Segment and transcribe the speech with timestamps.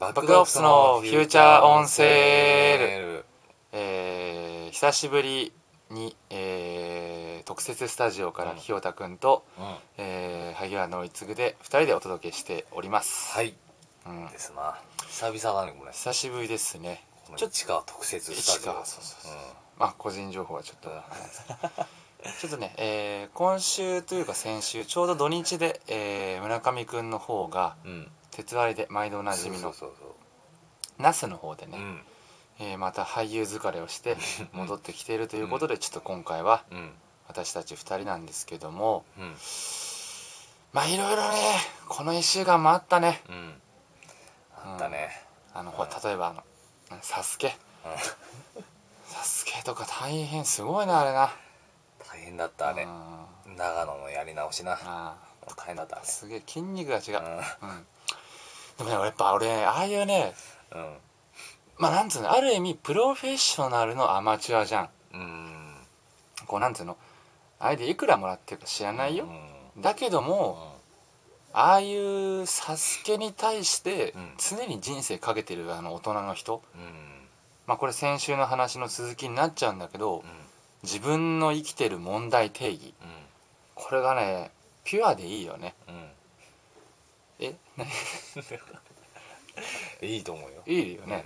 [0.00, 3.24] バックオフィスのフューチャーオンセール、ル
[3.72, 5.52] えー久しぶり
[5.90, 9.64] に、えー特設スタジオから清田君と、うん。
[9.98, 13.54] えー萩原の次で2人でお届けしております、はい。
[14.06, 14.78] うん、ですな。
[15.06, 15.92] 久々だねこれ。
[15.92, 17.04] 久しぶりですね。
[17.26, 18.72] この市川特設スタジオ。
[18.72, 19.32] そうそうそう。
[19.78, 20.88] まあ個人情報はちょっと、
[22.40, 30.10] ちょっとね、えー今週というか先週ちょうど土日で、えー村上くんの方がうんうん鉄割りで毎度おなじみのそうそうそう
[30.98, 32.00] 那須の方でね、うん。
[32.60, 34.16] えーまた俳優疲れをして
[34.52, 36.90] 戻ってきているということで、ちょっと今回はうん。
[37.26, 39.34] 私たち2人なんですけどもうん。
[40.72, 41.36] まあいろいろね
[41.88, 43.22] この1週間もあったね。
[43.28, 43.54] うん。
[44.56, 45.08] あったね。
[45.54, 46.42] あのほら例えばあの
[47.02, 47.56] 「サスケ。
[49.06, 51.32] サスケとか大変すごいなあれな。
[52.06, 52.84] 大変だったあれ。
[52.84, 53.56] うん。
[53.56, 54.78] 長野のやり直しな。
[54.84, 55.16] あ
[55.56, 57.86] 大変だったあーすげえ筋肉が違う、れうん、
[58.84, 60.32] でもやっぱ俺ねああいうね
[60.74, 60.94] うん。
[61.76, 64.88] まあなんつうのある意味プロフェッショナルのアマチュアじゃん。
[65.14, 65.74] うん。
[66.46, 66.96] こうなんつうの
[67.58, 69.26] あれでいくらもらってるか知らないよ、
[69.76, 69.82] うん。
[69.82, 70.76] だけども、
[71.52, 74.34] ああいうサスケに対してうん。
[74.38, 76.62] 常に人生かけてるあの大人の人。
[76.74, 76.80] うん。
[76.80, 76.90] うん
[77.66, 80.24] まあこれ先週の話の続きになっちゃうんだけど
[80.82, 82.94] 自分の生きてる問題定義。
[83.74, 84.50] これがね
[84.84, 85.74] ピュアでいいよね。
[85.86, 86.10] うんうん
[87.40, 87.56] え？
[90.06, 90.62] いいと思うよ。
[90.66, 91.24] いいよね、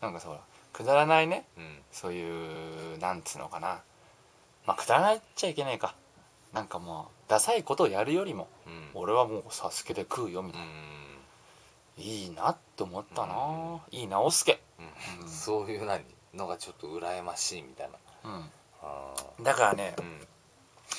[0.00, 0.40] なんかそう
[0.72, 1.46] くだらないね。
[1.56, 1.64] うん。
[1.64, 3.82] うんそういうなんつうのかな。
[4.66, 5.94] まあくだらないっちゃいけないか。
[6.52, 8.90] なんかもうダサいことをやるよりもうん。
[8.94, 12.02] 俺はもうサスケで食うよみたいな、うん。
[12.02, 15.24] いいなって思ったな、ういいなおすけうん。
[15.24, 15.28] うん。
[15.28, 17.90] そういう何のがちょっと羨ましいみたい
[18.22, 18.30] な。
[18.30, 18.50] うん。
[18.82, 19.94] あだからね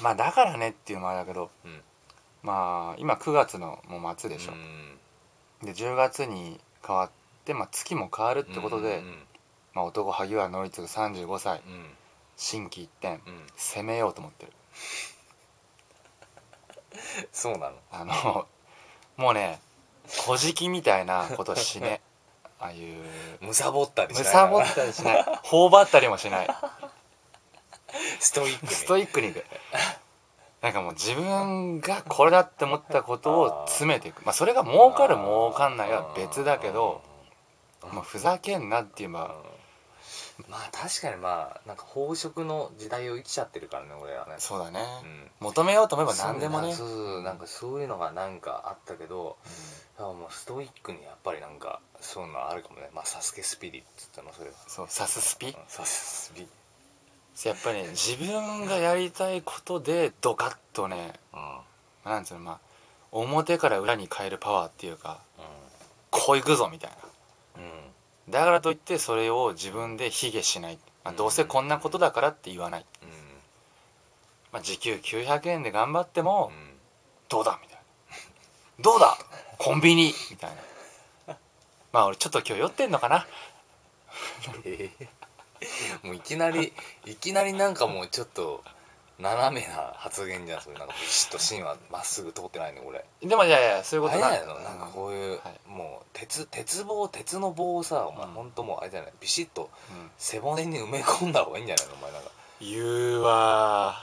[0.00, 1.82] まあだからねっていうのもあれだけどうん
[2.44, 4.54] まあ今9月のもう末でしょ、う
[5.64, 5.66] ん。
[5.66, 7.10] で10月に変わっ
[7.44, 9.18] て、まあ、月も変わるってことで、うん
[9.72, 11.62] まあ、男萩原紀次35歳。
[11.66, 11.86] うん。
[12.36, 13.46] 心機一転うん。
[13.56, 14.52] 攻めようと思ってる。
[17.32, 17.76] そうなの？
[17.90, 18.46] あの
[19.16, 19.60] もうね
[20.06, 22.02] 小じみたいなことしね。
[22.60, 23.02] ああいう。
[23.40, 24.30] むさぼったりしむな。
[24.30, 25.24] いさぼったりしない。
[25.44, 26.48] 頬張ったりもしない。
[28.20, 28.70] ストイックに。
[28.70, 29.44] ストイックにいく
[30.64, 34.24] なんかもう自分がこれだって思ったことを詰めていく。
[34.24, 37.02] まあそれが儲かる儲かんないは別だけど
[37.92, 39.36] まあふざけんなって言えば
[40.38, 40.50] うん。
[40.50, 44.36] まあ確かにまあなんか飽食の時代を生きちゃってるからね俺はね。
[44.38, 44.80] そうだね。
[45.02, 45.30] うん。
[45.40, 46.72] 求めようと思えば何でもね。
[46.72, 49.36] そうそうなんかそういうのがなんかあったけど、
[49.98, 52.88] いやもうストイックにやっぱりなんかそういうのあるかもね。
[52.94, 54.56] まあサスケスピリッツってのそれは。
[54.66, 55.48] そうサススピ？
[55.48, 56.46] うんサススピ
[57.44, 62.10] やっぱりね自分がやりたいことでドカッとねうん。
[62.10, 62.58] なんつうのまあ
[63.10, 65.42] 表から裏に変えるパワーっていうかう
[66.10, 66.90] こういくぞみたい
[67.56, 67.62] な。
[67.62, 68.32] んうん。
[68.32, 72.86] だからといってそれを自分で卑下しない、まあ、どうせこんなことだからって言わない、
[74.52, 76.74] まあ、時給900円で頑張ってもうん。
[77.28, 77.82] どうだみたいな。
[78.80, 79.16] どうだ？
[79.58, 80.50] コンビニみたい
[81.26, 81.36] な。
[81.92, 83.26] まあ俺ちょっと今日酔ってんのかな。
[84.64, 85.08] ええ
[86.02, 86.72] もういきなり
[87.06, 88.62] いきなりなんかもうちょっと
[89.18, 93.04] 斜めな発言じゃんそれなんかビシッと芯はまっすぐ通ってないね俺。
[93.22, 94.36] でもいやいやそういうあことな。
[94.36, 95.70] いのなんかこういう、はい。
[95.70, 98.32] もう鉄鉄棒鉄の棒をさお前、うん。
[98.32, 99.12] ほんともうあれじゃない？
[99.20, 100.10] ビシッとうん。
[100.18, 101.94] 背骨に埋め込んだ方がいいんじゃないの？
[101.94, 103.94] お前なんか、言うわ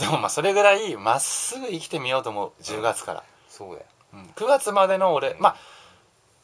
[0.00, 2.62] でもまあそれぐらいまっすぐ生きてみようと思う。
[2.62, 3.86] 10月から、そうだよ。
[4.14, 4.22] うん。
[4.34, 5.56] 9月までの俺まあ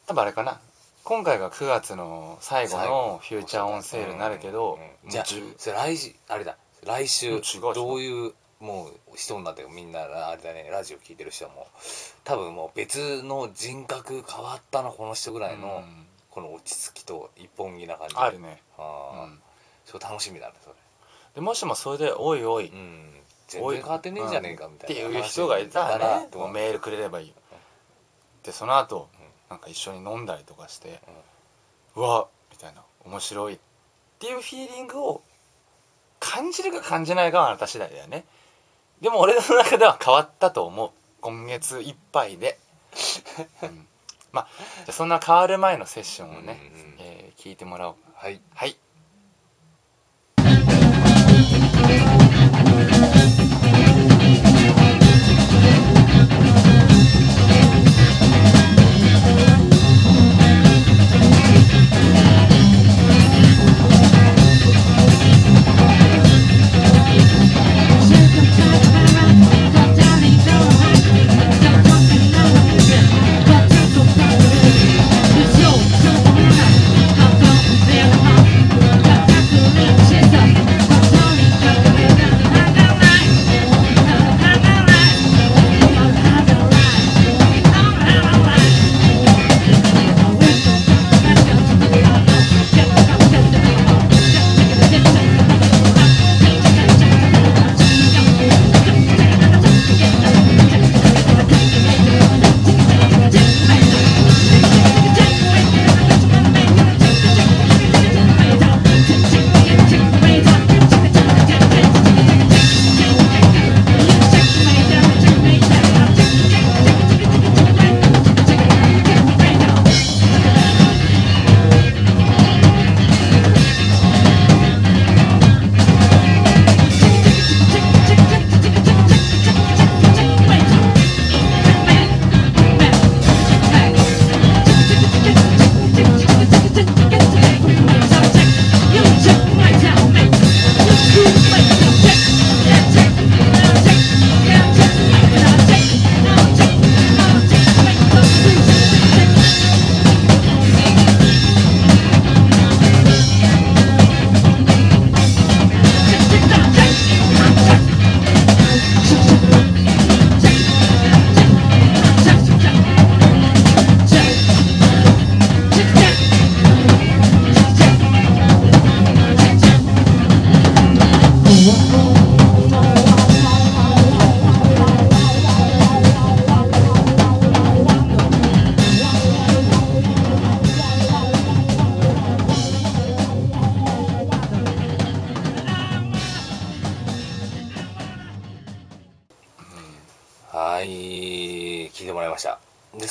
[0.05, 0.59] 多分あれかな
[1.07, 6.57] 今回が9月の最後のフューチャーオンセールになるけど、じゃあ10それ来週あれだ。
[6.85, 7.41] 来週
[7.73, 10.67] どういうもう人になってるみんなあれだね。
[10.69, 11.65] ラジオ聞いてる人はもう
[12.25, 16.05] 多分もう別の人格変わったのこの人ぐらいの、うん。
[16.29, 19.39] この落ち着きと一本気な感じあるね、うああ、ん、
[19.85, 20.75] そう楽しみだねそれ。
[21.35, 23.13] でもしもそれで「おいおい」うん。
[23.47, 25.07] 全然変わってねえじゃねえかみたいな。
[25.07, 26.27] っていう人がいたらね。
[26.29, 27.29] ともうメールくれればいい。
[27.29, 27.33] よ
[28.43, 29.09] でその後
[29.49, 30.99] なんか一緒に飲んだりとかして
[31.95, 33.59] うわみたいな面白いっ
[34.19, 35.21] ていうフィーリングを
[36.19, 38.25] 感じるか感じないかはあなた次第だよね。
[39.01, 40.89] でも俺の中では変わったと思う。
[41.21, 42.57] 今月いっぱいで、
[43.61, 43.87] うん。
[44.31, 46.95] まあじゃあそんな変わる前のセッションをね、うんうん。
[46.99, 47.95] えー聞いてもらおう。
[48.15, 48.41] はい。
[48.55, 48.75] はい「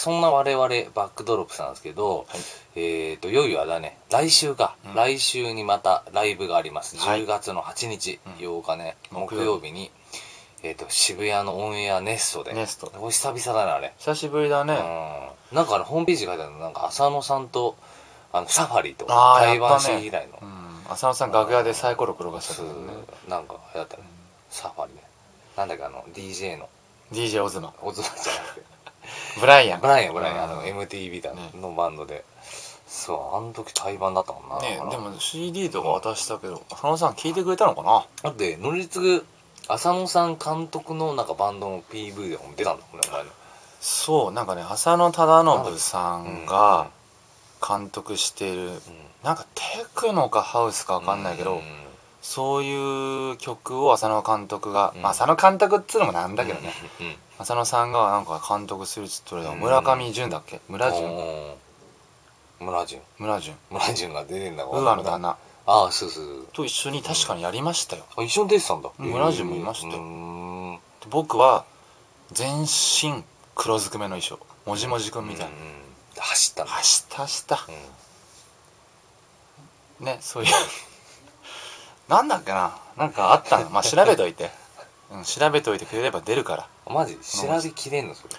[0.07, 2.37] そんな我々バックドロップさんですけど、は
[2.77, 2.81] い。
[2.81, 3.99] えっ、といよいよあれだね。
[4.09, 4.95] 来週か、うん。
[4.95, 6.97] 来週にまたライブがあります。
[6.97, 7.25] はい。
[7.25, 8.33] 10月の8日、うん。
[8.35, 8.97] 8日ね。
[9.11, 9.91] 木木曜日に、
[10.63, 12.53] えっと渋谷のオンエアネストで。
[12.53, 13.95] ネストこれ久々だねあれ。
[13.99, 15.57] 久しぶりだね、うん。
[15.57, 17.77] なんかあのホームページ書いてあるのなんか浅野さんと
[18.33, 20.03] あのサファリと台湾やったね。
[20.03, 22.69] 市以来の、うん、浅野さん楽屋でサイコロ転がしたね。
[23.29, 24.05] なんかあれだったね、
[24.51, 25.03] サファリね
[25.57, 26.69] なんだっけあの DJ の。
[27.13, 28.76] DJ オズマオズマじゃなくて
[29.41, 29.81] ブライアン。
[29.81, 30.45] ブライアンブライアン。
[30.45, 31.51] あのね MTV だね。
[31.61, 32.25] のバンドで、
[32.87, 38.07] そうあの時対バンだったもんなねでも CD とか渡したけど浅野さん聞いてくれたのかな？
[38.23, 39.27] だって乗り継ぐ
[39.69, 43.31] 浅野さん監督のなんかバンドの PV でも出たんだこれ前の。
[43.81, 46.89] そうなんかね浅野忠信さんが
[47.67, 48.71] 監督している、
[49.25, 49.63] なんかテ
[49.95, 51.63] クノかハウスか分かんないけど、うん
[52.29, 55.03] そういう曲を浅野監督が、うん。
[55.03, 57.07] まあ浅野監督っつうのもなんだけどね、うん。
[57.07, 59.61] うん浅野さんがなんか監督するっつっとるのうん。
[59.61, 60.61] 村上淳だっけ？
[60.69, 61.57] 村淳
[62.59, 65.37] 村淳村淳村淳が出てんだウーアの旦那。
[65.67, 68.91] ああそうそうと一緒に確かにやりましたよ、あ一緒に出てたんだ。
[68.99, 69.95] うん村淳もいましたよ。
[69.95, 70.73] うー。
[70.73, 71.65] んで僕は
[72.33, 73.23] 全身
[73.55, 74.39] 黒ずくめの衣装。
[74.65, 75.53] もじもじくんみたいな、
[76.23, 76.73] 走ったんだ。
[76.73, 77.67] 走った走った。
[80.01, 80.07] うん。
[80.07, 80.51] ねそういう
[82.09, 82.77] なんだっけな？
[82.97, 84.51] なんかあったのまあ調べといて、
[85.13, 86.67] うん、調べといてくれれば出るから。
[86.93, 87.17] マジ？
[87.17, 88.15] 調べきれんの？
[88.15, 88.35] それ。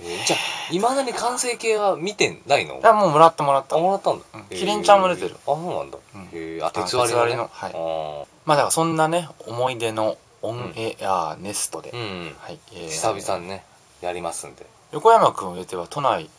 [0.00, 2.78] えーじゃあいまだに完成形は見てないの？
[2.78, 3.76] いやもうもらったもらった。
[3.76, 5.36] あもらったんだ、うんキリンちゃんも出てる。
[5.42, 6.22] あそうなんだ、うん。
[6.22, 7.72] へえあ鉄割りの,、ね、りのはい。
[7.74, 12.88] あまあだからそんなね思い出のオンエアネストで、ーうん、はい、えー。
[12.90, 13.64] 久々にね
[14.00, 14.64] やりますんで。
[14.92, 16.30] 横山君を入れては都内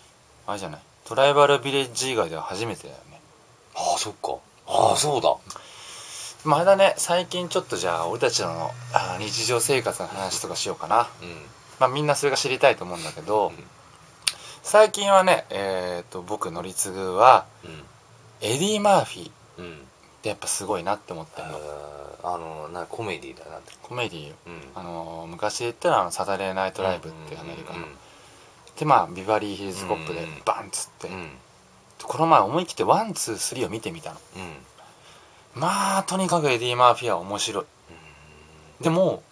[0.48, 0.82] あれじゃない？
[1.06, 3.20] トライバルビレッジ以外では初めてだよね。
[3.76, 4.36] ああそっか。
[4.68, 5.36] ああそうだ
[6.46, 8.72] まだね最近ちょっとじゃあ俺たちの
[9.20, 11.08] 日常生活の話とかしようかな。
[11.22, 11.30] うん。
[11.80, 13.64] まあみんなそれが知りたいと思うんだけど、うん。
[14.64, 17.84] 最近はねえっ、と僕乗り継ぐはうん。
[18.42, 19.78] エディ・マーフィーっうん。
[20.22, 21.62] てやっぱすごいなって思ってえるの、ー
[22.24, 23.74] あのなコメディだなって。
[23.84, 24.62] コメディーうん。
[24.76, 27.86] あのー昔で言ったらサタデーナイトライブっていうアメリカの、うん
[28.78, 30.42] でまあビバリーヒルズコップでうん。
[30.46, 31.30] バンっつって、うん。
[32.02, 34.20] この前思い切って one two three を見てみたの。
[34.38, 34.54] うん
[35.56, 37.66] まあとにかくエディ・マーフィーは面白い。
[38.82, 39.24] でも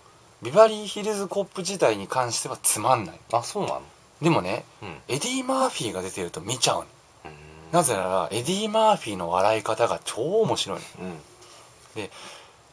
[0.42, 3.20] ビバリーヒルズコップ自体に関してはつまんない。
[3.32, 3.82] あそうなの？
[4.22, 4.90] でもねうん。
[5.08, 6.86] エディ・マーフィーが出てると見ちゃうの。
[7.26, 7.32] うん。
[7.72, 11.08] なぜならエディ・マーフィーの笑い方が超面白いの。
[11.08, 12.10] うん。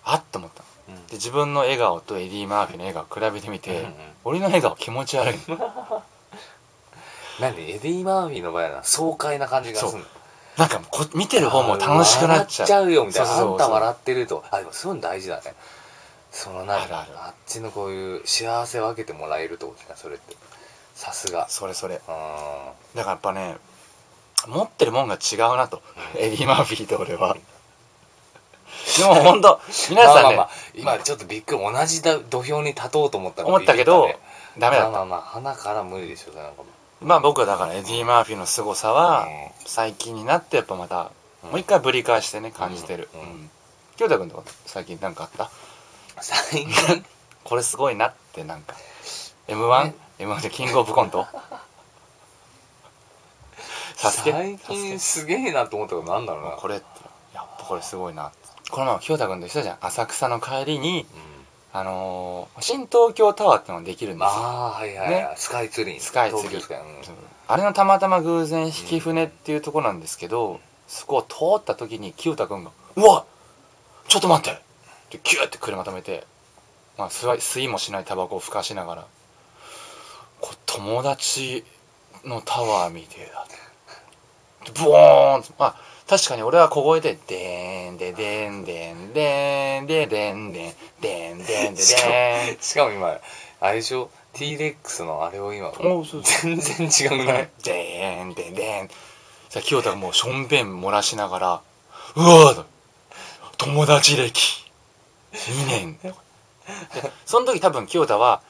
[0.04, 0.62] あっと思った。
[0.90, 1.06] のうん。
[1.06, 3.94] で自分の笑顔とエディ・マーフィーの笑顔比べてみて、うんうん。
[4.24, 5.56] 俺の笑顔気持ち悪いの。
[7.40, 10.04] なんでエディ・マーフィーの場合はな爽快な感じがするの？
[10.56, 12.68] なんかこ見てる方も楽しくなっちゃう。
[12.68, 13.28] 笑っちゃうよみたいな。
[13.28, 13.52] そうそうそう。
[13.52, 14.44] あんた笑ってると。
[14.50, 15.54] あでもそういうの大事だね。
[16.30, 17.10] そのなんあるある。
[17.16, 20.36] あっちのこういう幸せ分けてもらえるってことだそれって。
[20.94, 21.48] さすが。
[21.48, 21.96] それそれ。
[21.96, 22.00] うん。
[22.94, 23.56] だからやっぱね
[24.46, 25.82] 持ってるもんが違うなと。
[26.16, 27.36] エディ・マーフィーと俺は。
[28.98, 30.50] でも本当皆さんね、まあまあまあ。
[30.74, 34.08] 今ちょっとびっくり同じだ土俵に立とうと思ったら思ったけど
[34.58, 34.90] ダメだった。
[34.90, 36.66] まあまあまあ鼻から無理でしょなんかも
[37.04, 39.66] まあ僕はだからエディ・マーフィーの凄さはうん。
[39.66, 41.10] 最近になってやっぱまた
[41.44, 41.50] うん。
[41.50, 43.08] もう一回ぶり返してね感じてる。
[43.14, 43.20] うん。
[43.20, 43.26] うん。
[43.26, 43.50] うん。
[43.96, 45.50] 京太君とか最近なんかあった？
[46.20, 47.04] 最近？
[47.44, 48.74] これすごいなってなんか。
[49.48, 50.72] M1?M1 でキン？
[50.72, 51.26] グオブコント
[53.96, 56.84] 最近すげえなと思ったことなんだろうなこれって
[57.34, 58.32] やっぱこれすごいな
[58.70, 61.33] この前清田君と一緒じゃん浅草の帰りにうん
[61.76, 64.28] あのー新東京タワーってのができるんですよ。
[64.30, 65.34] ああはいはいはい、ね。
[65.36, 66.00] スカイツリー。
[66.00, 66.80] スカイツリー。
[66.80, 66.86] うん。
[67.48, 73.24] あれのたまたま偶然引き船っていうとこなんですけど、そこを通った時に清田君が「うわ
[74.06, 74.62] ちょっと待って!」っ
[75.10, 76.24] てキューって車止めて、
[76.96, 79.06] まあ、吸いもしないタバコをふかしながら
[80.40, 81.64] 「これ友達
[82.24, 83.46] のタワーみてえだ」
[84.70, 85.52] ってブオーンって。
[85.58, 93.18] まあ確かに俺は小声で「でーんででんでんでんででんでんでんでんでしかでんもしかも今
[93.60, 95.72] あれでしょ？T レックスのあれを今
[96.42, 97.48] 全然違くない？
[97.62, 98.88] でーんでんでん。
[99.48, 101.60] さあ清田がもうしょんべん漏らしながら
[102.16, 102.64] 「うわー
[103.56, 104.64] 友達歴。
[105.32, 106.12] 2年」で
[107.24, 108.42] その時多分清田は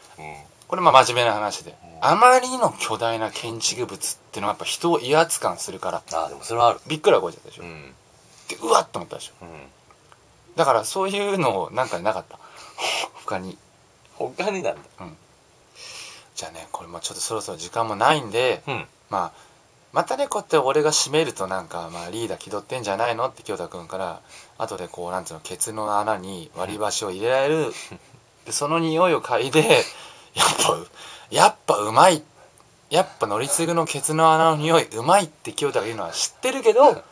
[0.66, 1.74] これまあ真面目な話で
[2.06, 6.02] あまりの巨大な建築物っていうのはやっぱ人を威圧感するから。
[6.12, 6.80] あでもそれはある。
[6.86, 7.94] びっくらこいちゃったでしょ、うん。
[8.48, 9.44] でうわっと思ったでしょ？
[9.44, 9.48] うん。
[10.56, 12.38] だからそういうのなんかなかった？
[13.24, 13.56] 他に。
[14.16, 14.80] 他になんだ。
[16.34, 18.86] じゃあねこれもちょっとそろそろ時間もないんでうん。
[19.08, 19.32] まあ
[19.92, 23.26] またねこうやって俺が締めるとなんか、まあ、リーダー気取ってんじゃないの？
[23.28, 24.20] って京太君から
[24.58, 27.72] 後でこうなんつうのケツの穴に割り箸を入れられる。
[28.44, 29.82] でその匂いを嗅いで
[30.34, 30.76] やっぱ
[31.30, 32.22] やっぱうまい
[32.90, 37.02] やっぱ乗り継ぐのケツの穴の匂いうまいって清田が言うのは知ってるけど、ま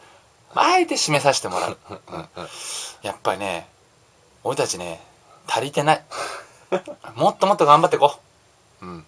[0.55, 2.29] あ、あえて締めさせてもらう、うん、
[3.03, 3.69] やっぱりね
[4.45, 5.01] 俺たちね
[5.47, 6.05] 足りてない。
[7.17, 8.19] もっともっと頑張っていこ
[8.81, 8.87] う。
[8.87, 9.07] うん。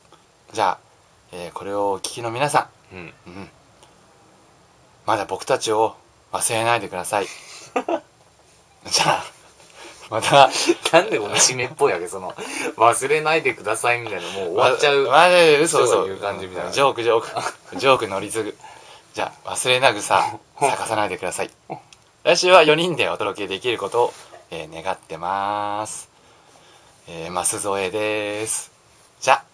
[0.53, 0.79] じゃあ、
[1.33, 3.49] えーこれをお聞きの皆さうんん、うん、
[5.07, 5.97] まだ僕たちを
[6.33, 7.27] 忘れないでください。
[8.87, 9.25] じゃあ
[10.11, 10.51] また
[10.93, 12.35] なんでこの締めっぽいわけその
[12.77, 15.29] 忘れないでくださいみたいなもう終わっちゃうまま
[15.63, 15.87] 嘘嘘。
[15.87, 16.71] 人が言う感じみたいな。
[16.71, 17.77] ジョークジョーク。
[17.79, 18.57] ジョーク乗り継ぐ。
[19.15, 21.51] じゃあ忘れなぐさ 咲かさないでください。
[22.25, 24.15] 来週は4人でお届けできることを、
[24.51, 26.09] えー願ってます。
[27.07, 28.73] えー、マスゾエです。
[29.21, 29.54] じゃあ